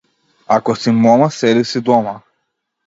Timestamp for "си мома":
0.75-1.29